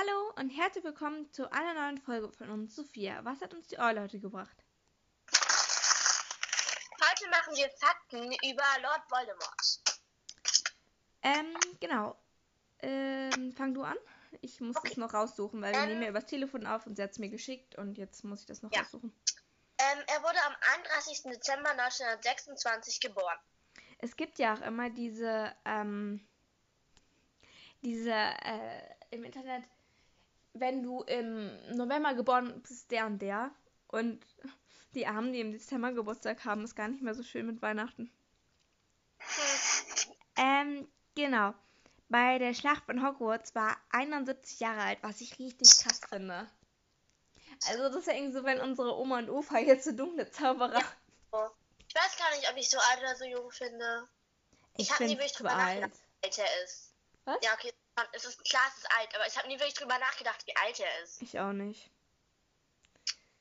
Hallo 0.00 0.32
und 0.36 0.48
herzlich 0.50 0.84
willkommen 0.84 1.30
zu 1.30 1.52
einer 1.52 1.74
neuen 1.74 1.98
Folge 1.98 2.30
von 2.32 2.48
uns, 2.48 2.74
Sophia. 2.74 3.22
Was 3.24 3.42
hat 3.42 3.52
uns 3.52 3.66
die 3.66 3.78
Eule 3.78 4.00
heute 4.00 4.18
gebracht? 4.18 4.56
Heute 7.02 7.28
machen 7.28 7.54
wir 7.54 7.68
Fakten 7.70 8.22
über 8.22 8.64
Lord 8.82 9.02
Voldemort. 9.10 9.80
Ähm, 11.22 11.54
genau. 11.80 12.16
Ähm, 12.78 13.52
fang 13.52 13.74
du 13.74 13.82
an. 13.82 13.96
Ich 14.40 14.60
muss 14.62 14.76
Okay. 14.76 14.88
das 14.88 14.96
noch 14.96 15.12
raussuchen, 15.12 15.60
weil 15.60 15.74
wir 15.74 15.82
Ähm. 15.82 15.88
nehmen 15.88 16.02
ja 16.02 16.08
übers 16.08 16.24
Telefon 16.26 16.66
auf 16.66 16.86
und 16.86 16.96
sie 16.96 17.02
hat 17.02 17.10
es 17.10 17.18
mir 17.18 17.28
geschickt 17.28 17.74
und 17.76 17.98
jetzt 17.98 18.24
muss 18.24 18.40
ich 18.40 18.46
das 18.46 18.62
noch 18.62 18.72
Ja. 18.72 18.80
raussuchen. 18.80 19.12
Ähm, 19.78 19.98
er 20.06 20.22
wurde 20.22 20.42
am 20.46 20.54
31. 20.76 21.24
Dezember 21.24 21.70
1926 21.72 23.00
geboren. 23.00 23.38
Es 23.98 24.16
gibt 24.16 24.38
ja 24.38 24.54
auch 24.54 24.62
immer 24.62 24.88
diese, 24.88 25.54
ähm, 25.66 26.26
diese, 27.82 28.12
äh, 28.12 28.94
im 29.10 29.24
Internet, 29.24 29.64
wenn 30.52 30.82
du 30.82 31.02
im 31.02 31.50
November 31.76 32.14
geboren 32.14 32.62
bist, 32.62 32.90
der 32.90 33.06
und 33.06 33.20
der. 33.20 33.50
Und 33.88 34.24
die 34.94 35.06
Armen, 35.06 35.32
die 35.32 35.40
im 35.40 35.52
Dezember 35.52 35.92
Geburtstag 35.92 36.44
haben, 36.44 36.64
ist 36.64 36.74
gar 36.74 36.88
nicht 36.88 37.02
mehr 37.02 37.14
so 37.14 37.22
schön 37.22 37.46
mit 37.46 37.62
Weihnachten. 37.62 38.12
Ähm, 40.36 40.88
genau. 41.14 41.54
Bei 42.08 42.38
der 42.38 42.54
Schlacht 42.54 42.84
von 42.86 43.06
Hogwarts 43.06 43.54
war 43.54 43.70
er 43.70 44.00
71 44.00 44.58
Jahre 44.58 44.82
alt, 44.82 44.98
was 45.02 45.20
ich 45.20 45.38
richtig 45.38 45.78
krass 45.78 46.00
finde. 46.08 46.50
Also 47.68 47.82
das 47.84 47.96
ist 47.96 48.06
ja 48.06 48.14
irgendwie 48.14 48.32
so, 48.32 48.44
wenn 48.44 48.60
unsere 48.60 48.98
Oma 48.98 49.18
und 49.18 49.30
Opa 49.30 49.58
jetzt 49.58 49.84
so 49.84 49.92
dunkle 49.92 50.30
Zauberer. 50.30 50.82
Ich 51.86 51.94
weiß 51.94 52.16
gar 52.18 52.30
nicht, 52.36 52.50
ob 52.50 52.56
ich 52.56 52.70
so 52.70 52.78
alt 52.78 52.98
oder 53.00 53.16
so 53.16 53.24
jung 53.24 53.50
finde. 53.50 54.08
Ich 54.76 54.90
hab 54.90 55.00
nie 55.00 55.06
find's 55.08 55.20
wirklich 55.20 55.32
drüber 55.32 55.54
nachgedacht. 55.54 55.92
Wie 55.92 56.26
alt 56.26 56.38
er 56.38 56.64
ist. 56.64 56.94
Was? 57.24 57.36
Ja, 57.42 57.52
okay. 57.54 57.72
Es 58.12 58.24
ist 58.24 58.44
klar, 58.44 58.62
es 58.68 58.78
ist 58.78 58.90
alt, 58.98 59.14
aber 59.14 59.26
ich 59.26 59.36
habe 59.36 59.48
nie 59.48 59.58
wirklich 59.58 59.74
drüber 59.74 59.98
nachgedacht, 59.98 60.46
wie 60.46 60.56
alt 60.56 60.80
er 60.80 61.02
ist. 61.02 61.20
Ich 61.22 61.38
auch 61.38 61.52
nicht. 61.52 61.90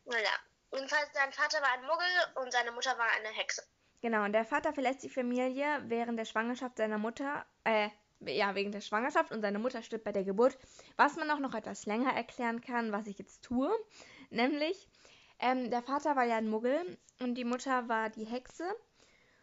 Naja. 0.05 0.31
Jedenfalls, 0.71 1.09
sein 1.13 1.31
Vater 1.31 1.61
war 1.61 1.71
ein 1.73 1.81
Muggel 1.81 2.43
und 2.43 2.51
seine 2.51 2.71
Mutter 2.71 2.97
war 2.97 3.09
eine 3.11 3.29
Hexe. 3.29 3.63
Genau, 4.01 4.23
und 4.23 4.33
der 4.33 4.45
Vater 4.45 4.71
verlässt 4.71 5.03
die 5.03 5.09
Familie 5.09 5.81
während 5.85 6.17
der 6.17 6.25
Schwangerschaft 6.25 6.77
seiner 6.77 6.97
Mutter, 6.97 7.45
äh, 7.63 7.89
ja, 8.21 8.53
wegen 8.55 8.71
der 8.71 8.81
Schwangerschaft 8.81 9.31
und 9.31 9.41
seine 9.41 9.59
Mutter 9.59 9.81
stirbt 9.81 10.03
bei 10.03 10.11
der 10.11 10.23
Geburt. 10.23 10.57
Was 10.95 11.15
man 11.15 11.31
auch 11.31 11.39
noch 11.39 11.53
etwas 11.53 11.85
länger 11.85 12.13
erklären 12.13 12.61
kann, 12.61 12.91
was 12.91 13.07
ich 13.07 13.17
jetzt 13.17 13.43
tue, 13.43 13.71
nämlich, 14.29 14.87
ähm, 15.39 15.69
der 15.71 15.81
Vater 15.81 16.15
war 16.15 16.23
ja 16.23 16.37
ein 16.37 16.49
Muggel 16.49 16.97
und 17.19 17.35
die 17.35 17.45
Mutter 17.45 17.87
war 17.89 18.09
die 18.09 18.25
Hexe 18.25 18.75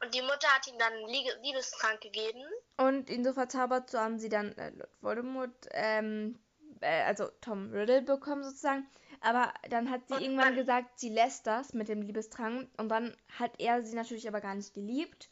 Und 0.03 0.15
die 0.15 0.21
Mutter 0.23 0.47
hat 0.49 0.67
ihm 0.69 0.79
dann 0.79 0.95
Liege- 1.07 1.39
Liebestrank 1.43 2.01
gegeben. 2.01 2.45
und 2.77 3.09
ihn 3.09 3.25
so 3.25 3.33
verzaubert, 3.33 3.89
so 3.91 3.99
haben 3.99 4.19
sie 4.19 4.29
dann 4.29 4.53
äh, 4.59 4.71
Lord 4.71 4.91
Voldemort, 5.01 5.69
ähm, 5.71 6.39
äh, 6.83 7.03
also 7.05 7.29
Tom 7.41 7.73
Riddle 7.73 8.03
bekommen 8.03 8.45
sozusagen. 8.45 8.87
Aber 9.23 9.55
dann 9.71 9.91
hat 9.91 10.07
sie 10.09 10.15
Und 10.15 10.21
irgendwann 10.23 10.49
man- 10.49 10.57
gesagt, 10.57 10.99
sie 11.01 11.09
lässt 11.09 11.47
das 11.47 11.73
mit 11.73 11.89
dem 11.89 12.03
Liebestrank 12.03 12.69
und 12.77 12.91
dann 12.91 13.17
hat 13.39 13.53
er 13.59 13.83
sie 13.83 13.97
natürlich 13.97 14.29
aber 14.29 14.43
gar 14.43 14.55
nicht 14.55 14.75
geliebt. 14.75 15.31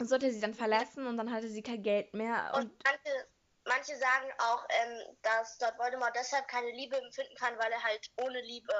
Und 0.00 0.08
sollte 0.08 0.30
sie 0.32 0.40
dann 0.40 0.54
verlassen 0.54 1.06
und 1.06 1.16
dann 1.16 1.32
hatte 1.32 1.48
sie 1.48 1.62
kein 1.62 1.82
Geld 1.82 2.12
mehr 2.12 2.52
Und, 2.54 2.64
und 2.64 2.82
manche, 2.84 3.26
manche 3.64 3.96
sagen 3.96 4.26
auch, 4.38 4.66
ähm, 4.68 5.16
dass 5.22 5.58
Lord 5.60 5.78
Voldemort 5.78 6.14
deshalb 6.16 6.48
keine 6.48 6.72
Liebe 6.72 6.96
empfinden 7.00 7.34
kann, 7.36 7.56
weil 7.58 7.70
er 7.70 7.82
halt 7.82 8.10
ohne 8.16 8.40
Liebe 8.42 8.74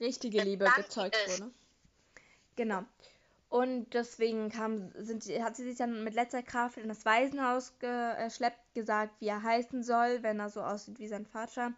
richtige 0.00 0.38
Ja, 0.38 0.44
Liebe 0.44 0.64
gezeugt 0.74 1.16
ist- 1.26 1.40
wurde. 1.40 1.52
Genau. 2.56 2.82
Und 3.48 3.94
deswegen 3.94 4.50
kam, 4.50 4.90
sind, 4.94 5.24
hat 5.40 5.56
sie 5.56 5.64
sich 5.64 5.76
dann 5.76 6.02
mit 6.02 6.14
letzter 6.14 6.42
Kraft 6.42 6.78
in 6.78 6.88
das 6.88 7.04
Waisenhaus 7.04 7.78
geschleppt, 7.78 8.74
gesagt, 8.74 9.20
wie 9.20 9.28
er 9.28 9.42
heißen 9.42 9.82
soll, 9.82 10.22
wenn 10.22 10.40
er 10.40 10.50
so 10.50 10.62
aussieht 10.62 10.98
wie 10.98 11.06
sein 11.06 11.26
Vater. 11.26 11.72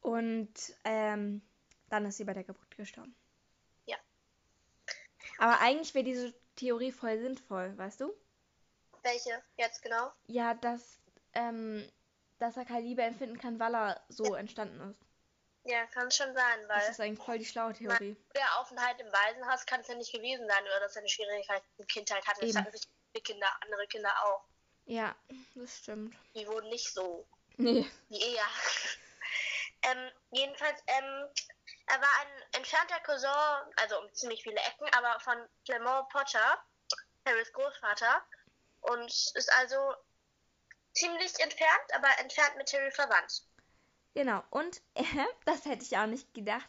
Und 0.00 0.52
ähm, 0.84 1.42
dann 1.90 2.06
ist 2.06 2.16
sie 2.16 2.24
bei 2.24 2.32
der 2.32 2.44
Geburt 2.44 2.76
gestorben. 2.76 3.14
Ja. 3.84 3.96
Aber 5.38 5.60
eigentlich 5.60 5.94
wäre 5.94 6.04
diese 6.04 6.34
Theorie 6.56 6.92
voll 6.92 7.18
sinnvoll, 7.20 7.76
weißt 7.76 8.00
du? 8.00 8.14
Welche 9.02 9.42
jetzt 9.56 9.82
genau? 9.82 10.10
Ja, 10.26 10.54
dass, 10.54 10.98
ähm, 11.34 11.86
dass 12.38 12.56
er 12.56 12.64
keine 12.64 12.86
Liebe 12.86 13.02
empfinden 13.02 13.38
kann, 13.38 13.58
weil 13.58 13.74
er 13.74 14.02
so 14.08 14.34
entstanden 14.34 14.80
ist. 14.90 15.09
Ja, 15.70 15.86
kann 15.86 16.10
schon 16.10 16.34
sein, 16.34 16.66
Das 16.66 16.82
weil 16.82 16.90
ist 16.90 17.00
eigentlich 17.00 17.24
voll 17.24 17.38
die 17.38 17.44
schlaue 17.44 17.72
Theorie. 17.72 18.16
der 18.34 18.58
Aufenthalt 18.58 18.98
im 19.00 19.06
Waisenhaus 19.12 19.64
kann 19.66 19.80
es 19.80 19.88
ja 19.88 19.94
nicht 19.94 20.12
gewesen 20.12 20.48
sein, 20.48 20.64
oder 20.64 20.80
dass 20.80 20.96
er 20.96 21.00
eine 21.00 21.08
Schwierigkeit 21.08 21.62
in 21.78 21.86
Kindheit 21.86 22.26
hatte. 22.26 22.40
Das 22.40 22.50
Eben. 22.50 22.58
hatten 22.58 22.72
sich 22.72 22.88
Kinder, 23.22 23.46
andere 23.60 23.86
Kinder 23.86 24.12
auch. 24.24 24.44
Ja, 24.86 25.14
das 25.54 25.78
stimmt. 25.78 26.16
Die 26.34 26.46
wurden 26.48 26.68
nicht 26.70 26.92
so 26.92 27.24
Nee. 27.56 27.88
wie 28.08 28.34
er. 28.36 28.44
ähm, 29.82 30.10
jedenfalls, 30.30 30.80
ähm, 30.88 31.28
er 31.86 32.00
war 32.00 32.08
ein 32.20 32.42
entfernter 32.52 32.98
Cousin, 33.00 33.72
also 33.76 34.00
um 34.00 34.12
ziemlich 34.14 34.42
viele 34.42 34.60
Ecken, 34.60 34.88
aber 34.94 35.20
von 35.20 35.36
Clement 35.64 36.08
Potter, 36.08 36.64
Harrys 37.26 37.52
Großvater, 37.52 38.24
und 38.80 39.06
ist 39.10 39.52
also 39.58 39.94
ziemlich 40.94 41.38
entfernt, 41.40 41.94
aber 41.94 42.08
entfernt 42.18 42.56
mit 42.56 42.72
Harry 42.72 42.90
verwandt. 42.90 43.42
Genau, 44.14 44.42
und 44.50 44.80
äh, 44.94 45.04
das 45.44 45.64
hätte 45.64 45.84
ich 45.84 45.96
auch 45.96 46.06
nicht 46.06 46.32
gedacht, 46.34 46.68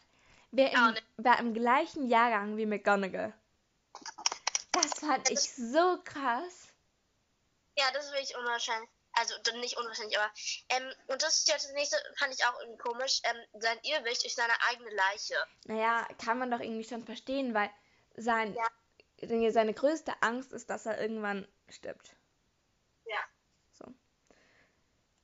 wer 0.52 0.72
im, 0.72 0.92
nicht. 0.92 1.04
war 1.18 1.40
im 1.40 1.54
gleichen 1.54 2.08
Jahrgang 2.08 2.58
wie 2.58 2.66
McGonagall. 2.66 3.34
Das 4.72 5.00
fand 5.00 5.30
ich 5.30 5.40
so 5.54 6.00
krass. 6.04 6.68
Ja, 7.78 7.86
das 7.94 8.06
ist 8.06 8.12
wirklich 8.14 8.38
unwahrscheinlich. 8.38 8.90
Also 9.14 9.36
nicht 9.60 9.78
unwahrscheinlich, 9.78 10.18
aber 10.18 10.32
ähm, 10.70 10.90
und 11.08 11.22
das 11.22 11.40
ist 11.40 11.50
jetzt 11.50 11.66
das 11.66 11.74
nächste, 11.74 11.98
fand 12.18 12.34
ich 12.34 12.46
auch 12.46 12.58
irgendwie 12.62 12.78
komisch. 12.78 13.20
Ähm, 13.26 13.62
sein 13.62 13.78
Irrwicht 13.84 14.24
ist 14.26 14.38
seine 14.38 14.54
eigene 14.70 14.90
Leiche. 14.92 15.36
Naja, 15.66 16.08
kann 16.24 16.40
man 16.40 16.50
doch 16.50 16.62
irgendwie 16.62 16.86
schon 16.86 17.04
verstehen, 17.04 17.54
weil 17.54 17.70
sein, 18.16 18.56
Ja. 18.56 19.52
seine 19.52 19.74
größte 19.74 20.14
Angst 20.22 20.54
ist, 20.54 20.70
dass 20.70 20.86
er 20.86 21.02
irgendwann 21.02 21.46
stirbt. 21.68 22.16
Ja. 23.06 23.20
So. 23.74 23.86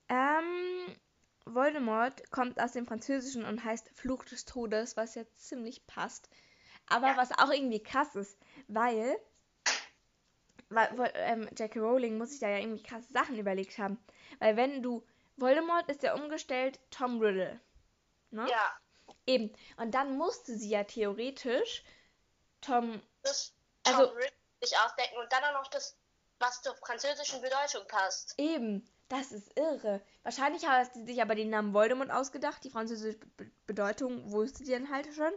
Ähm, 0.10 1.00
Voldemort 1.54 2.30
kommt 2.32 2.60
aus 2.60 2.72
dem 2.74 2.86
Französischen 2.88 3.46
und 3.46 3.64
heißt 3.64 3.90
Fluch 3.96 4.24
des 4.26 4.46
Todes, 4.46 4.98
was 4.98 5.16
ja 5.16 5.24
ziemlich 5.36 5.86
passt. 5.88 6.30
Aber 6.90 7.08
Ja. 7.08 7.18
was 7.18 7.32
auch 7.38 7.52
irgendwie 7.52 7.82
krass 7.84 8.16
ist, 8.16 8.38
weil, 8.68 9.18
weil 10.70 11.12
ähm, 11.16 11.50
J.K. 11.58 11.80
Rowling 11.80 12.18
muss 12.18 12.32
sich 12.32 12.40
da 12.40 12.50
ja 12.50 12.58
irgendwie 12.60 12.84
krasse 12.84 13.12
Sachen 13.12 13.38
überlegt 13.38 13.78
haben. 13.78 13.98
Weil 14.40 14.56
wenn 14.58 14.82
du, 14.84 15.06
Voldemort 15.38 15.90
ist 15.90 16.04
ja 16.04 16.16
umgestellt 16.16 16.80
Tom 16.92 17.20
Riddle. 17.20 17.60
Ne? 18.32 18.48
Ja, 18.50 18.72
Eben. 19.26 19.54
Und 19.78 19.92
dann 19.94 20.18
musste 20.18 20.56
sie 20.58 20.70
ja 20.70 20.84
theoretisch 20.84 21.84
Tom, 22.62 23.02
das 23.24 23.54
Also- 23.86 24.06
Tom 24.08 24.16
Riddle 24.16 24.32
sich 24.62 24.78
ausdenken 24.80 25.18
und 25.18 25.32
dann 25.32 25.44
auch 25.46 25.62
noch 25.62 25.68
das, 25.68 25.98
was 26.40 26.62
zur 26.62 26.76
französischen 26.78 27.42
Bedeutung 27.42 27.86
passt. 27.88 28.34
eben, 28.38 28.88
das 29.10 29.32
ist 29.32 29.58
irre. 29.58 30.02
Wahrscheinlich 30.24 30.66
hat 30.68 30.94
sie 30.94 31.06
sich 31.06 31.22
aber 31.22 31.36
den 31.36 31.50
Namen 31.50 31.74
Voldemort 31.74 32.12
ausgedacht. 32.12 32.64
Die 32.64 32.70
französische 32.70 33.18
Be 33.38 33.50
Bedeutung 33.66 34.32
wusste 34.32 34.64
die 34.64 34.72
dann 34.72 34.90
halt 34.90 35.14
schon. 35.14 35.32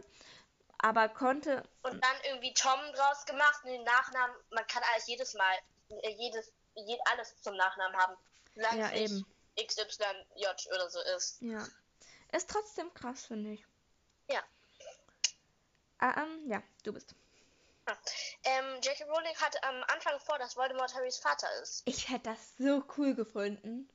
Aber 0.77 1.09
konnte, 1.09 1.63
Und 1.83 2.03
dann 2.03 2.15
irgendwie 2.25 2.53
Tom 2.53 2.79
draus 2.95 3.25
gemacht 3.25 3.63
und 3.63 3.71
den 3.71 3.83
Nachnamen, 3.83 4.35
man 4.51 4.65
kann 4.67 4.81
alles 4.91 5.05
jedes 5.07 5.33
Mal, 5.35 5.55
äh, 5.89 6.09
jedes, 6.17 6.51
je, 6.75 6.97
alles 7.11 7.39
zum 7.41 7.55
Nachnamen 7.55 7.95
haben. 7.97 8.15
Solange 8.55 8.79
Ja, 8.79 8.91
eben. 8.93 9.25
XYJ 9.57 10.69
oder 10.73 10.89
so 10.89 10.99
ist. 11.15 11.41
ja. 11.41 11.67
Ist 12.31 12.49
trotzdem 12.49 12.93
krass, 12.93 13.25
finde 13.25 13.51
ich. 13.51 13.65
Ja. 14.29 14.41
Ähm, 16.01 16.47
ja, 16.47 16.63
du 16.83 16.93
bist. 16.93 17.13
Ähm, 18.43 18.81
J.K. 18.81 19.05
Rowling 19.05 19.35
hatte 19.37 19.63
am 19.63 19.83
Anfang 19.87 20.19
vor, 20.19 20.37
dass 20.39 20.55
Voldemort 20.55 20.93
Harrys 20.95 21.17
Vater 21.19 21.47
ist. 21.61 21.83
Ich 21.85 22.09
hätte 22.09 22.29
das 22.29 22.57
so 22.57 22.83
cool 22.97 23.15
gefunden. 23.15 23.89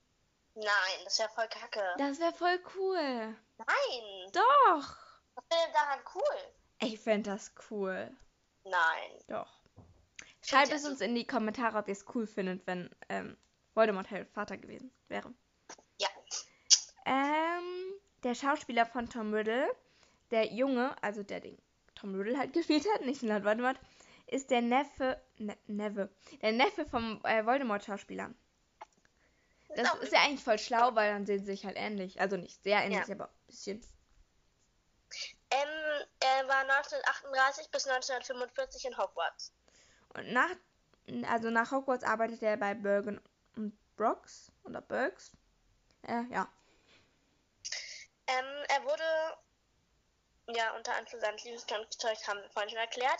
Nein, 0.55 1.05
das 1.05 1.19
wäre 1.19 1.29
voll 1.29 1.49
kacke. 1.49 1.83
Das 1.99 2.19
wäre 2.19 2.33
voll 2.33 2.59
cool. 2.77 3.37
Nein! 3.59 4.33
Doch. 4.33 4.97
Was 5.35 5.45
wäre 5.51 5.65
denn 5.65 5.73
daran 5.75 6.01
cool? 6.15 6.53
Ich 6.81 6.99
fände 6.99 7.31
das 7.31 7.53
cool. 7.71 8.11
Nein. 8.65 9.25
Doch. 9.29 9.53
Schreibt 10.43 10.73
es 10.73 10.87
uns 10.87 11.01
in 11.01 11.15
die 11.15 11.27
Kommentare, 11.27 11.77
ob 11.77 11.89
ihr 11.89 11.93
es 11.93 12.07
cool 12.15 12.27
findet, 12.27 12.67
wenn 12.67 12.89
ähm, 13.09 13.37
Voldemort 13.75 14.11
Harry 14.11 14.25
Vater 14.25 14.57
gewesen 14.57 14.91
wäre. 15.09 15.33
Ja. 16.01 16.09
Ähm, 17.05 17.95
der 18.23 18.35
Schauspieler 18.35 18.87
von 18.87 19.09
Tom 19.09 19.35
Riddle, 19.35 19.69
der 20.31 20.53
Junge, 20.55 20.97
also 21.03 21.23
der 21.23 21.41
den 21.41 21.59
Tom 21.97 22.15
Riddle 22.15 22.39
halt 22.39 22.53
gespielt 22.53 22.87
hat, 22.95 23.05
nicht 23.05 23.23
Lord 23.23 23.45
Voldemort, 23.45 23.79
ist 24.29 24.51
der 24.51 24.63
Neffe, 24.63 25.21
ne, 25.39 25.57
Neffe, 25.67 26.09
der 26.43 26.53
Neffe 26.53 26.87
vom 26.87 27.21
äh, 27.25 27.45
Voldemort-Schauspieler. 27.45 28.31
Das 29.75 29.95
ist 30.01 30.13
ja 30.13 30.21
eigentlich 30.21 30.43
voll 30.45 30.59
schlau, 30.59 30.95
weil 30.95 31.13
dann 31.13 31.27
sehen 31.27 31.41
sie 31.41 31.47
sich 31.53 31.67
halt 31.67 31.77
ähnlich. 31.77 32.21
Also 32.21 32.37
nicht 32.37 32.63
sehr 32.63 32.83
ähnlich, 32.83 33.07
Ja. 33.09 33.15
aber 33.15 33.25
ein 33.27 33.47
bisschen. 33.47 33.81
Ähm, 35.51 36.07
er 36.21 36.49
war 36.49 36.61
1938 36.61 37.71
bis 37.71 37.87
1945 37.87 38.85
in 38.87 38.97
Hogwarts. 38.97 39.53
Und 40.15 40.33
nach, 40.33 40.51
also 41.29 41.51
nach 41.51 41.71
Hogwarts 41.73 42.05
arbeitet 42.05 42.43
er 42.43 42.57
bei 42.57 42.75
Bergen 42.75 43.21
und 43.57 43.77
Brooks 43.97 44.51
oder 44.65 44.81
Burks. 44.81 45.33
Äh, 46.03 46.23
ja. 46.31 46.49
Ähm, 48.29 48.65
er 48.69 48.85
wurde, 48.85 49.39
ja, 50.49 50.75
unter 50.77 50.95
anderem 50.95 51.21
seines 51.21 51.45
Liebeskampfzeug 51.45 52.17
haben 52.29 52.41
wir 52.41 52.51
vorhin 52.51 52.71
schon 52.71 52.79
erklärt. 52.79 53.19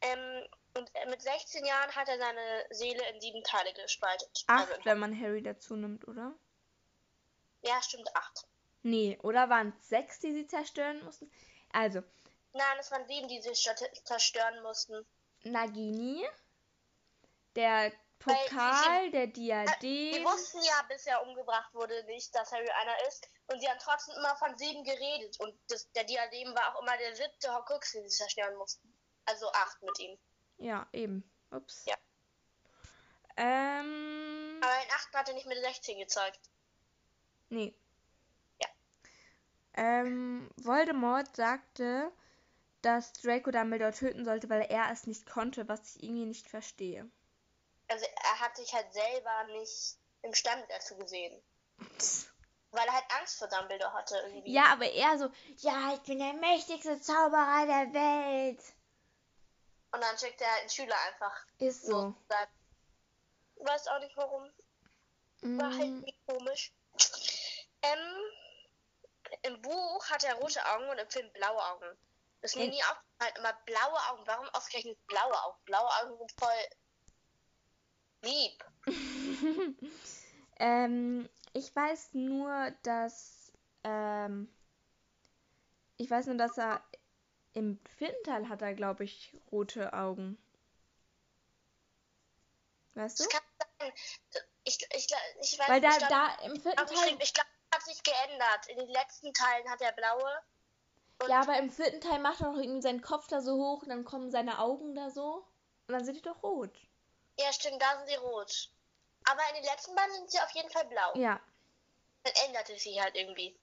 Ähm, 0.00 0.46
und 0.76 0.90
mit 1.08 1.22
16 1.22 1.64
Jahren 1.64 1.90
hat 1.96 2.08
er 2.08 2.18
seine 2.18 2.66
Seele 2.70 3.02
in 3.10 3.20
sieben 3.20 3.42
Teile 3.42 3.72
gespaltet. 3.74 4.44
Acht, 4.46 4.70
Also, 4.70 4.84
wenn 4.84 4.98
man 4.98 5.18
Harry 5.20 5.42
dazu 5.42 5.74
nimmt, 5.76 6.06
oder? 6.06 6.34
ja, 7.62 7.82
stimmt, 7.82 8.14
acht. 8.14 8.46
Nee, 8.82 9.18
oder 9.22 9.48
waren 9.50 9.74
es 9.76 9.88
sechs, 9.88 10.20
die 10.20 10.32
sie 10.32 10.46
zerstören 10.46 11.02
mussten? 11.04 11.30
Also, 11.72 12.02
Nein, 12.52 12.76
es 12.78 12.90
waren 12.92 13.06
sieben, 13.08 13.28
die 13.28 13.40
sie 13.42 13.50
zer- 13.50 14.04
zerstören 14.04 14.62
mussten. 14.62 15.04
Nagini, 15.42 16.26
der 17.56 17.92
Pokal, 18.18 19.10
der 19.10 19.26
Wir 19.26 19.32
Diadem. 19.32 20.24
wussten 20.24 20.60
ja, 20.62 20.82
bis 20.88 21.06
er 21.06 21.22
umgebracht 21.22 21.72
wurde, 21.72 22.04
nicht, 22.04 22.34
dass 22.34 22.50
Harry 22.52 22.68
einer 22.68 23.08
ist. 23.08 23.28
Und 23.46 23.60
sie 23.60 23.68
haben 23.68 23.78
trotzdem 23.80 24.16
immer 24.16 24.36
von 24.36 24.56
sieben 24.58 24.82
geredet. 24.84 25.38
Und 25.40 25.54
das, 25.68 25.90
der 25.92 26.04
Diadem 26.04 26.54
war 26.54 26.74
auch 26.74 26.82
immer 26.82 26.96
der 26.98 27.14
siebte 27.14 27.52
Horcrux, 27.52 27.92
den 27.92 28.08
sie 28.08 28.16
zerstören 28.16 28.56
mussten. 28.56 28.92
Also 29.24 29.50
acht 29.52 29.82
mit 29.82 29.98
ihm. 30.00 30.18
Ja, 30.58 30.86
eben. 30.92 31.22
Ups. 31.50 31.84
Ja. 31.86 31.96
Ähm. 33.36 34.60
Aber 34.62 34.72
den 34.72 34.90
achten 34.90 35.16
hat 35.16 35.28
er 35.28 35.34
nicht 35.34 35.46
mit 35.46 35.58
16 35.58 35.98
gezeigt. 35.98 36.40
Nee. 37.50 37.74
Ja. 38.60 38.68
Ähm, 39.74 40.50
Voldemort 40.56 41.36
sagte, 41.36 42.10
dass 42.82 43.12
Draco 43.12 43.50
Dumbledore 43.50 43.92
töten 43.92 44.24
sollte, 44.24 44.50
weil 44.50 44.62
er 44.62 44.90
es 44.90 45.06
nicht 45.06 45.26
konnte, 45.26 45.68
was 45.68 45.96
ich 45.96 46.02
irgendwie 46.02 46.26
nicht 46.26 46.48
verstehe. 46.48 47.08
Also 47.88 48.06
er 48.22 48.40
hat 48.40 48.56
sich 48.56 48.72
halt 48.72 48.92
selber 48.92 49.44
nicht 49.44 49.96
imstande 50.22 50.66
dazu 50.68 50.96
gesehen. 50.96 51.42
Weil 52.70 52.86
er 52.86 52.92
halt 52.92 53.04
Angst 53.18 53.38
vor 53.38 53.48
Dumbledore 53.48 53.92
hatte 53.94 54.16
irgendwie. 54.26 54.52
Ja, 54.52 54.66
aber 54.72 54.90
er 54.90 55.18
so, 55.18 55.30
ja, 55.56 55.94
ich 55.94 56.00
bin 56.00 56.18
der 56.18 56.34
mächtigste 56.34 57.00
Zauberer 57.00 57.66
der 57.66 57.92
Welt. 57.94 58.60
Und 59.90 60.02
dann 60.02 60.18
schickt 60.18 60.40
er 60.42 60.50
halt 60.50 60.60
einen 60.60 60.70
Schüler 60.70 60.96
einfach. 61.08 61.46
Ist 61.58 61.86
so. 61.86 62.14
Sagt, 62.28 62.52
Weiß 63.60 63.88
auch 63.88 63.98
nicht 64.00 64.16
warum. 64.16 64.44
War 65.40 65.70
halt 65.70 65.78
Mm, 65.78 66.04
irgendwie 66.04 66.18
komisch. 66.26 66.72
Ähm, 67.82 68.16
Im 69.42 69.62
Buch 69.62 70.10
hat 70.10 70.24
er 70.24 70.34
rote 70.34 70.64
Augen 70.66 70.88
und 70.90 70.98
im 70.98 71.08
Film 71.10 71.30
blaue 71.32 71.62
Augen. 71.70 71.98
Das 72.40 72.52
ist 72.52 72.56
mir 72.56 72.68
nie 72.68 72.82
aufgefallen. 72.84 73.34
Immer 73.38 73.52
blaue 73.64 73.98
Augen. 74.10 74.26
Warum 74.26 74.48
ausgerechnet 74.50 75.04
blaue 75.06 75.42
Augen? 75.44 75.58
Blaue 75.64 75.88
Augen 76.02 76.18
sind 76.18 76.32
voll 76.38 76.68
lieb. 78.22 78.64
ähm, 80.58 81.28
ich 81.52 81.74
weiß 81.74 82.14
nur, 82.14 82.70
dass, 82.82 83.52
ähm, 83.84 84.48
ich 85.96 86.10
weiß 86.10 86.26
nur, 86.26 86.36
dass 86.36 86.58
er 86.58 86.82
im 87.54 87.78
vierten 87.96 88.22
Teil 88.24 88.48
hat 88.48 88.62
er, 88.62 88.74
glaube 88.74 89.04
ich, 89.04 89.34
rote 89.50 89.92
Augen. 89.92 90.38
Weißt 92.94 93.20
du? 93.20 93.24
Das 93.24 93.32
kann 93.32 93.42
sein. 93.80 93.92
Ich, 94.64 94.78
ich, 94.94 95.06
ich 95.40 95.58
weiß 95.58 95.68
Weil 95.68 95.80
da, 95.80 95.90
ich 95.90 96.06
da 96.08 96.34
im 96.44 96.60
vierten 96.60 96.76
Teil, 96.76 96.86
glaube, 96.86 97.22
ich 97.22 97.34
glaube, 97.34 97.48
hat 97.74 97.82
sich 97.82 98.02
geändert. 98.02 98.66
In 98.68 98.78
den 98.78 98.88
letzten 98.88 99.32
Teilen 99.32 99.68
hat 99.68 99.80
er 99.80 99.92
blaue. 99.92 100.42
Ja, 101.28 101.40
aber 101.40 101.58
im 101.58 101.70
vierten 101.70 102.00
Teil 102.00 102.20
macht 102.20 102.40
er 102.40 102.52
doch 102.52 102.58
irgendwie 102.58 102.82
seinen 102.82 103.02
Kopf 103.02 103.26
da 103.28 103.40
so 103.40 103.56
hoch 103.56 103.82
und 103.82 103.88
dann 103.88 104.04
kommen 104.04 104.30
seine 104.30 104.60
Augen 104.60 104.94
da 104.94 105.10
so 105.10 105.48
und 105.88 105.94
dann 105.94 106.04
sind 106.04 106.16
die 106.16 106.22
doch 106.22 106.42
rot. 106.42 106.87
Ja, 107.38 107.52
stimmt, 107.52 107.80
da 107.80 107.96
sind 107.98 108.08
sie 108.08 108.16
rot. 108.16 108.70
Aber 109.24 109.40
in 109.50 109.56
den 109.56 109.64
letzten 109.64 109.94
beiden 109.94 110.14
sind 110.14 110.30
sie 110.30 110.40
auf 110.40 110.50
jeden 110.50 110.70
Fall 110.70 110.86
blau. 110.86 111.12
Ja. 111.14 111.40
Dann 112.24 112.32
ändert 112.46 112.68
es 112.70 112.82
sich 112.82 113.00
halt 113.00 113.14
irgendwie. 113.16 113.58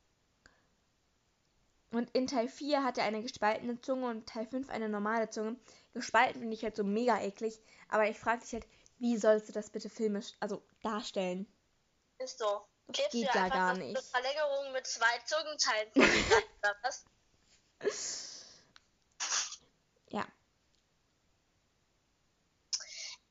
Und 1.92 2.10
in 2.12 2.28
Teil 2.28 2.50
4 2.50 2.84
hat 2.84 2.98
er 2.98 3.06
eine 3.06 3.22
gespaltene 3.22 3.80
Zunge 3.80 4.08
und 4.08 4.28
Teil 4.28 4.46
5 4.48 4.70
eine 4.70 4.90
normale 4.90 5.30
Zunge. 5.30 5.56
Gespalten 5.94 6.42
finde 6.42 6.54
ich 6.54 6.64
halt 6.64 6.76
so 6.76 6.84
mega 6.84 7.22
eklig. 7.22 7.60
Aber 7.90 8.08
ich 8.08 8.20
frage 8.20 8.42
dich 8.42 8.54
halt, 8.54 8.68
wie 8.98 9.18
sollst 9.18 9.48
du 9.48 9.54
das 9.54 9.70
bitte 9.70 9.90
filmisch, 9.90 10.34
also 10.40 10.62
darstellen? 10.82 11.48
Ist 12.18 12.40
so. 12.40 12.66
Das 12.88 12.98
Klebst 12.98 13.12
geht 13.14 13.34
ja 13.34 13.50
gar 13.50 13.72
eine 13.72 13.86
nicht. 13.86 14.02
Verlängerung 14.04 14.72
mit 14.74 14.86
zwei 14.86 15.20
Zungenteilen 15.26 15.92
vor 15.94 16.40
oder 16.60 16.76
was? 16.82 17.06
Ja. 20.10 20.26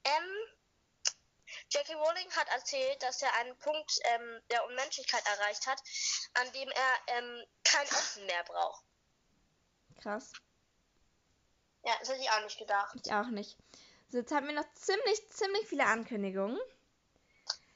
Ähm, 0.04 0.30
Jackie 1.70 1.94
Rowling 1.94 2.30
hat 2.36 2.48
erzählt, 2.48 3.02
dass 3.02 3.22
er 3.22 3.32
einen 3.34 3.56
Punkt 3.58 3.98
ähm, 4.04 4.40
der 4.50 4.64
Unmenschlichkeit 4.66 5.22
erreicht 5.26 5.66
hat, 5.66 5.80
an 6.34 6.52
dem 6.52 6.68
er 6.68 7.16
ähm, 7.18 7.44
kein 7.64 7.86
Essen 7.86 8.26
mehr 8.26 8.44
braucht. 8.44 8.84
Krass. 10.02 10.32
Ja, 11.84 11.92
das 12.00 12.08
hätte 12.08 12.20
ich 12.22 12.30
auch 12.30 12.42
nicht 12.42 12.58
gedacht. 12.58 12.96
Ich 13.04 13.12
auch 13.12 13.28
nicht. 13.28 13.56
So, 14.08 14.18
jetzt 14.18 14.32
haben 14.32 14.46
wir 14.46 14.54
noch 14.54 14.72
ziemlich, 14.74 15.30
ziemlich 15.30 15.66
viele 15.66 15.86
Ankündigungen. 15.86 16.58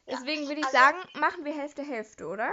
Ja. 0.07 0.17
Deswegen 0.17 0.47
würde 0.49 0.61
ich 0.61 0.67
Also- 0.67 0.79
sagen, 0.79 0.99
machen 1.15 1.45
wir 1.45 1.55
Hälfte, 1.55 1.83
Hälfte, 1.83 2.27
oder? 2.27 2.53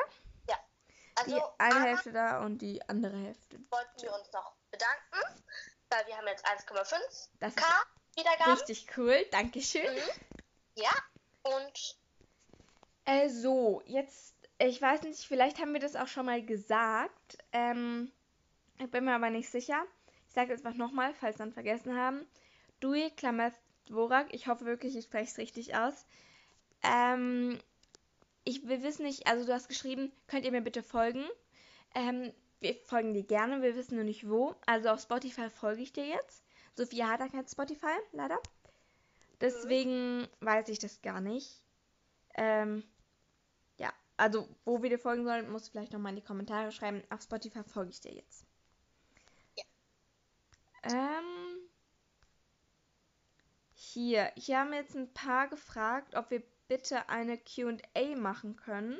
Also, 1.18 1.34
Die 1.34 1.42
eine 1.60 1.82
Hälfte 1.82 2.12
da 2.12 2.42
und 2.42 2.58
die 2.58 2.82
andere 2.90 3.16
Hälfte. 3.16 3.58
wollten 3.70 4.02
wir 4.02 4.14
uns 4.14 4.30
noch 4.34 4.54
bedanken, 4.70 5.44
weil 5.88 6.06
wir 6.08 6.18
haben 6.18 6.28
jetzt 6.28 6.46
1,5 6.46 7.30
Das 7.40 7.54
ist 7.56 7.58
K 7.64 7.84
Wiedergaben. 8.16 8.54
richtig 8.54 8.88
cool. 8.98 9.26
Dankeschön. 9.32 9.84
Mhm. 9.84 10.42
Ja, 10.76 10.92
und 11.44 11.96
Äh, 13.06 13.30
so, 13.30 13.82
jetzt, 13.86 14.36
ich 14.58 14.82
weiß 14.82 15.04
nicht, 15.04 15.26
vielleicht 15.26 15.60
haben 15.60 15.74
wir 15.74 15.80
das 15.80 15.96
auch 15.96 16.08
schon 16.08 16.26
mal 16.26 16.44
gesagt. 16.44 17.38
Ähm, 17.52 18.12
ich 18.80 18.90
bin 18.90 19.06
mir 19.06 19.14
aber 19.16 19.30
nicht 19.30 19.50
sicher. 19.50 19.86
Ich 20.28 20.34
sage 20.34 20.54
es 20.54 20.66
einfach 20.66 20.78
nochmal, 20.78 21.14
falls 21.14 21.38
wir 21.38 21.46
dann 21.46 21.54
vergessen 21.54 21.96
haben. 21.96 22.26
Dui 22.80 23.10
Klameth 23.12 23.54
Dvorak, 23.88 24.34
ich 24.34 24.48
hoffe 24.48 24.66
wirklich, 24.66 24.96
ich 24.96 25.06
spreche 25.06 25.32
es 25.32 25.38
richtig 25.38 25.76
aus. 25.76 26.06
Ähm, 26.84 27.60
ich 28.44 28.68
will 28.68 28.82
wissen 28.84 29.04
nicht, 29.04 29.28
also 29.28 29.46
du 29.46 29.54
hast 29.54 29.68
geschrieben, 29.68 30.12
könnt 30.28 30.46
ihr 30.46 30.52
mir 30.52 30.62
bitte 30.62 30.84
folgen? 30.84 31.26
Ähm, 31.94 32.34
wir 32.60 32.76
folgen 32.86 33.14
dir 33.14 33.24
gerne, 33.24 33.62
wir 33.62 33.76
wissen 33.76 33.96
nur 33.96 34.04
nicht 34.04 34.28
wo. 34.30 34.56
Also 34.66 34.90
auf 34.90 35.02
Spotify 35.02 35.50
folge 35.50 35.82
ich 35.84 35.94
dir 35.94 36.06
jetzt. 36.06 36.45
Sophia 36.76 37.10
hat 37.10 37.22
da 37.22 37.28
kein 37.28 37.48
Spotify, 37.48 37.98
leider. 38.12 38.40
Deswegen 39.42 40.28
weiß 40.42 40.70
ich 40.70 40.80
das 40.80 41.02
gar 41.02 41.22
nicht. 41.22 41.62
Ähm, 42.36 42.84
ja, 43.78 43.94
also 44.18 44.48
wo 44.64 44.82
wir 44.82 44.90
dir 44.90 45.00
folgen 45.00 45.26
sollen, 45.26 45.50
musst 45.50 45.68
du 45.68 45.72
vielleicht 45.72 45.94
nochmal 45.94 46.12
in 46.12 46.18
die 46.18 46.24
Kommentare 46.26 46.72
schreiben. 46.72 47.04
Auf 47.10 47.22
Spotify 47.22 47.64
folge 47.64 47.92
ich 47.92 48.02
dir 48.02 48.14
jetzt. 48.14 48.46
Ja. 49.58 49.64
Ähm, 50.84 51.70
hier, 53.74 54.32
hier 54.36 54.60
haben 54.60 54.74
jetzt 54.74 54.96
ein 54.96 55.14
paar 55.14 55.48
gefragt, 55.48 56.16
ob 56.16 56.30
wir 56.32 56.44
bitte 56.68 57.10
eine 57.10 57.38
Q&A 57.38 58.16
machen 58.16 58.56
können. 58.56 59.00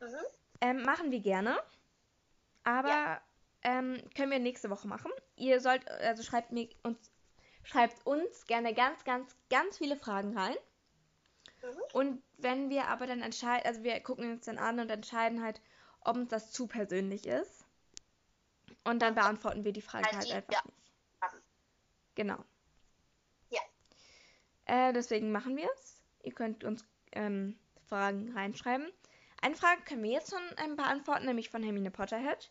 mhm. 0.00 0.16
Ähm, 0.60 0.82
machen 0.82 1.10
wir 1.10 1.20
gerne. 1.20 1.58
Aber 2.62 2.88
Ja. 2.88 3.22
Ähm, 3.64 4.00
können 4.14 4.30
wir 4.30 4.38
nächste 4.38 4.70
Woche 4.70 4.86
machen. 4.86 5.10
Ihr 5.36 5.60
sollt, 5.60 5.88
also 5.90 6.22
schreibt 6.22 6.52
mir 6.52 6.68
uns, 6.82 7.10
schreibt 7.64 8.06
uns 8.06 8.46
gerne 8.46 8.74
ganz, 8.74 9.04
ganz, 9.04 9.34
ganz 9.50 9.78
viele 9.78 9.96
Fragen 9.96 10.36
rein. 10.36 10.56
Mhm. 11.62 11.80
Und 11.92 12.22
wenn 12.36 12.68
wir 12.70 12.88
aber 12.88 13.06
dann 13.06 13.22
entscheiden, 13.22 13.66
also 13.66 13.82
wir 13.82 13.98
gucken 14.00 14.32
uns 14.32 14.44
dann 14.44 14.58
an 14.58 14.78
und 14.80 14.90
entscheiden 14.90 15.42
halt, 15.42 15.60
ob 16.00 16.16
uns 16.16 16.28
das 16.28 16.52
zu 16.52 16.66
persönlich 16.66 17.26
ist. 17.26 17.64
Und 18.84 19.00
dann 19.00 19.14
beantworten 19.14 19.64
wir 19.64 19.72
die 19.72 19.80
Frage 19.80 20.04
Halt 20.04 20.16
halt 20.16 20.32
einfach 20.32 20.64
wir 20.64 20.70
nicht. 20.70 20.76
Genau. 22.14 22.44
Ja. 23.48 23.60
Äh, 24.66 24.92
deswegen 24.92 25.32
machen 25.32 25.56
wir 25.56 25.68
es. 25.74 26.02
Ihr 26.22 26.32
könnt 26.32 26.64
uns 26.64 26.84
ähm, 27.12 27.58
Fragen 27.86 28.32
reinschreiben. 28.32 28.86
Eine 29.40 29.56
Frage 29.56 29.82
können 29.82 30.02
wir 30.02 30.12
jetzt 30.12 30.30
schon 30.30 30.42
ähm, 30.64 30.76
beantworten, 30.76 31.24
nämlich 31.24 31.50
von 31.50 31.62
Hermine 31.62 31.90
Potterhead. 31.90 32.50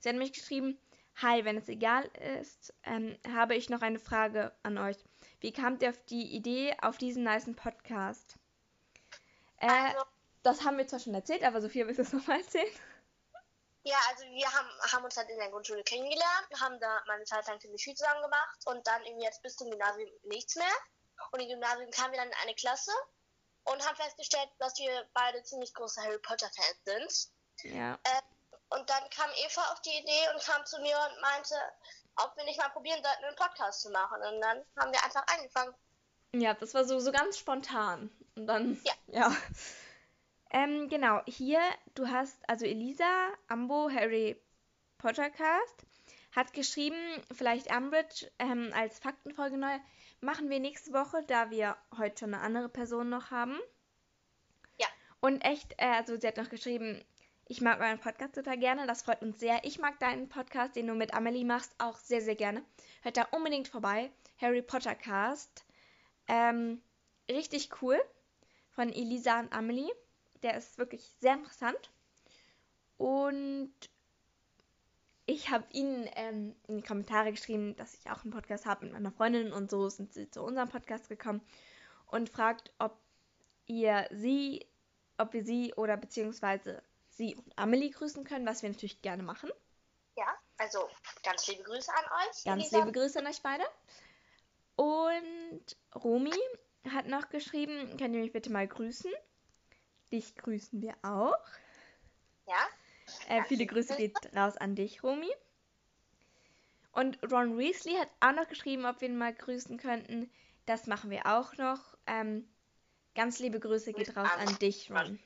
Sie 0.00 0.08
hat 0.08 0.14
nämlich 0.14 0.32
geschrieben, 0.32 0.78
Hi, 1.20 1.44
wenn 1.44 1.56
es 1.56 1.68
egal 1.68 2.04
ist, 2.38 2.72
ähm, 2.84 3.18
habe 3.34 3.56
ich 3.56 3.70
noch 3.70 3.82
eine 3.82 3.98
Frage 3.98 4.52
an 4.62 4.78
euch. 4.78 4.96
Wie 5.40 5.52
kamt 5.52 5.82
ihr 5.82 5.90
auf 5.90 5.98
die 6.04 6.36
Idee 6.36 6.76
auf 6.80 6.96
diesen 6.96 7.24
nicen 7.24 7.56
Podcast? 7.56 8.36
Äh, 9.56 9.66
Also, 9.66 10.04
das 10.44 10.64
haben 10.64 10.78
wir 10.78 10.86
zwar 10.86 11.00
schon 11.00 11.14
erzählt, 11.14 11.42
aber 11.42 11.60
Sophia, 11.60 11.88
willst 11.88 11.98
du 11.98 12.02
es 12.02 12.12
nochmal 12.12 12.38
erzählen? 12.40 12.72
ja, 13.82 13.96
also 14.10 14.24
wir 14.24 14.46
haben, 14.52 14.68
haben 14.92 15.04
uns 15.04 15.16
halt 15.16 15.28
in 15.30 15.38
der 15.38 15.50
Grundschule 15.50 15.82
kennengelernt, 15.82 16.48
haben 16.60 16.78
da 16.78 17.02
mal 17.06 17.14
eine 17.14 17.24
Zeit 17.24 17.46
lang 17.48 17.58
ziemlich 17.58 17.82
viel 17.82 17.94
zusammen 17.94 18.22
gemacht 18.22 18.58
und 18.66 18.86
dann 18.86 19.02
irgendwie 19.04 19.24
jetzt 19.24 19.42
bis 19.42 19.56
zum 19.56 19.70
Gymnasium 19.70 20.10
nichts 20.24 20.54
mehr. 20.54 20.74
Und 21.32 21.40
im 21.40 21.48
Gymnasium 21.48 21.90
kamen 21.90 22.12
wir 22.12 22.20
dann 22.20 22.28
in 22.28 22.34
eine 22.42 22.54
Klasse 22.54 22.92
und 23.64 23.84
haben 23.84 23.96
festgestellt, 23.96 24.50
dass 24.58 24.78
wir 24.78 25.08
beide 25.14 25.42
ziemlich 25.42 25.74
große 25.74 26.00
Harry 26.00 26.18
Potter 26.18 26.48
Fans 26.54 27.30
sind. 27.64 27.74
Ja. 27.74 27.98
Und 28.70 28.88
dann 28.90 29.02
kam 29.10 29.30
Eva 29.46 29.72
auf 29.72 29.80
die 29.82 29.96
Idee 29.98 30.28
und 30.34 30.44
kam 30.44 30.64
zu 30.66 30.78
mir 30.80 30.96
und 30.96 31.20
meinte, 31.22 31.54
ob 32.16 32.36
wir 32.36 32.44
nicht 32.44 32.58
mal 32.58 32.68
probieren 32.68 33.02
sollten, 33.02 33.24
einen 33.24 33.36
Podcast 33.36 33.80
zu 33.82 33.90
machen. 33.90 34.20
Und 34.22 34.40
dann 34.40 34.64
haben 34.78 34.92
wir 34.92 35.02
einfach 35.04 35.24
angefangen. 35.26 35.74
Ja, 36.34 36.54
das 36.54 36.74
war 36.74 36.84
so, 36.84 36.98
so 37.00 37.10
ganz 37.10 37.38
spontan. 37.38 38.10
Und 38.36 38.46
dann, 38.46 38.80
Ja. 38.84 38.92
ja. 39.06 39.36
Ähm, 40.50 40.88
genau, 40.88 41.20
hier, 41.26 41.60
du 41.94 42.08
hast, 42.08 42.38
also 42.48 42.64
Elisa, 42.64 43.04
Ambo, 43.48 43.90
Harry 43.90 44.40
Pottercast, 44.98 45.84
hat 46.34 46.52
geschrieben, 46.52 47.22
vielleicht 47.32 47.70
Ambridge 47.70 48.30
ähm, 48.38 48.72
als 48.74 48.98
Faktenfolge 48.98 49.58
neu 49.58 49.78
machen 50.20 50.50
wir 50.50 50.58
nächste 50.58 50.92
Woche, 50.92 51.22
da 51.26 51.50
wir 51.50 51.76
heute 51.96 52.18
schon 52.20 52.34
eine 52.34 52.42
andere 52.42 52.68
Person 52.68 53.08
noch 53.08 53.30
haben. 53.30 53.58
Ja. 54.78 54.86
Und 55.20 55.40
echt, 55.42 55.74
äh, 55.78 55.86
also 55.86 56.18
sie 56.18 56.26
hat 56.26 56.36
noch 56.36 56.48
geschrieben, 56.48 57.04
ich 57.48 57.62
mag 57.62 57.80
euren 57.80 57.98
Podcast 57.98 58.34
super 58.34 58.58
gerne, 58.58 58.86
das 58.86 59.02
freut 59.02 59.22
uns 59.22 59.40
sehr. 59.40 59.64
Ich 59.64 59.78
mag 59.78 59.98
deinen 59.98 60.28
Podcast, 60.28 60.76
den 60.76 60.86
du 60.86 60.94
mit 60.94 61.14
Amelie 61.14 61.46
machst, 61.46 61.74
auch 61.78 61.96
sehr, 61.96 62.20
sehr 62.20 62.36
gerne. 62.36 62.62
Hört 63.00 63.16
da 63.16 63.26
unbedingt 63.30 63.68
vorbei. 63.68 64.10
Harry 64.38 64.60
Potter 64.60 64.94
Cast. 64.94 65.64
Ähm, 66.26 66.82
richtig 67.30 67.70
cool. 67.80 67.98
Von 68.70 68.92
Elisa 68.92 69.40
und 69.40 69.52
Amelie. 69.54 69.90
Der 70.42 70.58
ist 70.58 70.76
wirklich 70.76 71.10
sehr 71.20 71.34
interessant. 71.34 71.90
Und 72.98 73.72
ich 75.24 75.50
habe 75.50 75.64
ihnen 75.72 76.06
ähm, 76.16 76.54
in 76.66 76.76
die 76.76 76.86
Kommentare 76.86 77.30
geschrieben, 77.30 77.76
dass 77.76 77.94
ich 77.94 78.10
auch 78.10 78.24
einen 78.24 78.32
Podcast 78.32 78.66
habe 78.66 78.84
mit 78.84 78.92
meiner 78.92 79.10
Freundin 79.12 79.54
und 79.54 79.70
so 79.70 79.88
sind 79.88 80.12
sie 80.12 80.30
zu 80.30 80.42
unserem 80.42 80.68
Podcast 80.68 81.08
gekommen 81.08 81.40
und 82.06 82.28
fragt, 82.28 82.72
ob 82.78 82.98
ihr 83.66 84.06
sie, 84.10 84.66
ob 85.16 85.32
wir 85.32 85.44
sie 85.44 85.72
oder 85.74 85.96
beziehungsweise 85.96 86.82
sie 87.18 87.34
und 87.36 87.58
Amelie 87.58 87.90
grüßen 87.90 88.24
können, 88.24 88.46
was 88.46 88.62
wir 88.62 88.70
natürlich 88.70 89.02
gerne 89.02 89.22
machen. 89.22 89.50
Ja, 90.16 90.34
also 90.56 90.88
ganz 91.22 91.46
liebe 91.46 91.62
Grüße 91.64 91.92
an 91.92 92.04
euch. 92.04 92.44
Ganz 92.44 92.70
liebe 92.70 92.92
Grüße 92.92 93.18
an 93.18 93.26
euch 93.26 93.42
beide. 93.42 93.64
Und 94.76 95.76
Romy 95.94 96.32
hat 96.90 97.06
noch 97.06 97.28
geschrieben, 97.28 97.96
könnt 97.98 98.14
ihr 98.14 98.22
mich 98.22 98.32
bitte 98.32 98.50
mal 98.50 98.66
grüßen? 98.66 99.12
Dich 100.10 100.34
grüßen 100.36 100.80
wir 100.80 100.94
auch. 101.02 101.36
Ja, 102.46 102.66
Äh, 103.28 103.42
viele 103.44 103.66
Grüße 103.66 103.96
geht 103.96 104.16
raus 104.34 104.56
an 104.56 104.74
dich, 104.74 105.02
Romy. 105.02 105.30
Und 106.92 107.18
Ron 107.30 107.58
Weasley 107.58 107.94
hat 107.94 108.08
auch 108.20 108.32
noch 108.32 108.48
geschrieben, 108.48 108.86
ob 108.86 109.00
wir 109.00 109.08
ihn 109.08 109.18
mal 109.18 109.34
grüßen 109.34 109.78
könnten. 109.78 110.30
Das 110.66 110.86
machen 110.86 111.10
wir 111.10 111.26
auch 111.26 111.56
noch. 111.56 111.96
Ähm, 112.06 112.48
ganz 113.14 113.38
liebe 113.38 113.60
Grüße 113.60 113.92
geht 113.92 114.16
raus 114.16 114.30
an 114.38 114.58
dich, 114.58 114.90
Ron. 114.90 115.18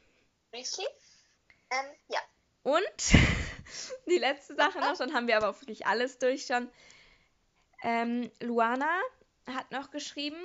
Weasley. 0.50 0.86
Ähm, 1.72 1.86
ja. 2.08 2.20
Und 2.62 2.82
die 4.06 4.18
letzte 4.18 4.54
Sache 4.54 4.78
noch, 4.80 4.96
dann 4.96 5.14
haben 5.14 5.26
wir 5.26 5.36
aber 5.36 5.50
auch 5.50 5.60
wirklich 5.60 5.86
alles 5.86 6.18
durch 6.18 6.46
schon. 6.46 6.68
Ähm, 7.82 8.30
Luana 8.40 9.00
hat 9.46 9.70
noch 9.72 9.90
geschrieben, 9.90 10.40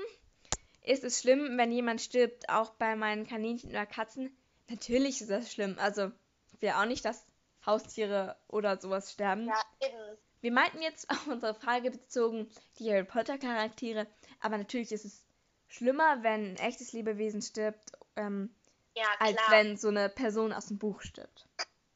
ist 0.81 1.03
es 1.03 1.19
schlimm, 1.19 1.57
wenn 1.57 1.71
jemand 1.71 2.01
stirbt, 2.01 2.49
auch 2.49 2.71
bei 2.71 2.95
meinen 2.95 3.27
Kaninchen 3.27 3.69
oder 3.69 3.85
Katzen? 3.85 4.35
Natürlich 4.69 5.21
ist 5.21 5.29
das 5.29 5.51
schlimm. 5.51 5.75
Also, 5.79 6.11
ich 6.53 6.61
will 6.61 6.71
auch 6.71 6.85
nicht, 6.85 7.05
dass 7.05 7.25
Haustiere 7.65 8.37
oder 8.47 8.79
sowas 8.79 9.11
sterben. 9.11 9.47
Ja, 9.47 9.61
eben. 9.85 10.17
Wir 10.41 10.51
meinten 10.51 10.81
jetzt 10.81 11.09
auf 11.09 11.27
unsere 11.27 11.53
Frage 11.53 11.91
bezogen 11.91 12.49
die 12.79 12.89
Harry 12.89 13.03
Potter 13.03 13.37
Charaktere, 13.37 14.07
aber 14.39 14.57
natürlich 14.57 14.91
ist 14.91 15.05
es 15.05 15.25
schlimmer, 15.67 16.23
wenn 16.23 16.51
ein 16.51 16.57
echtes 16.57 16.93
Lebewesen 16.93 17.41
stirbt, 17.41 17.91
ähm, 18.15 18.55
Ja, 18.97 19.05
als 19.19 19.35
klar. 19.35 19.51
wenn 19.51 19.77
so 19.77 19.89
eine 19.89 20.09
Person 20.09 20.51
aus 20.51 20.65
dem 20.67 20.79
Buch 20.79 21.01
stirbt. 21.01 21.47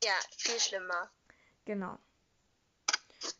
Ja, 0.04 0.14
viel 0.38 0.60
schlimmer. 0.60 1.10
Genau. 1.66 1.98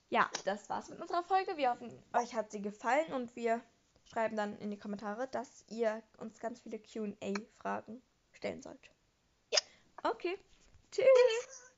Ja, 0.10 0.32
das 0.46 0.68
war's 0.68 0.90
mit 0.90 1.00
unserer 1.00 1.24
Folge. 1.24 1.58
Wir 1.58 1.70
hoffen, 1.70 1.92
euch 2.14 2.34
hat 2.34 2.52
sie 2.52 2.62
gefallen 2.62 3.14
und 3.14 3.36
wir 3.36 3.62
schreiben 4.04 4.36
dann 4.36 4.58
in 4.58 4.72
die 4.72 4.80
Kommentare, 4.80 5.28
dass 5.28 5.64
ihr 5.70 6.02
uns 6.18 6.40
ganz 6.40 6.60
viele 6.62 6.80
QA-Fragen 6.80 8.02
stellen 8.32 8.64
sollt. 8.64 8.90
Ja. 9.52 9.60
Okay. 10.04 10.40
Tschüss. 10.92 11.06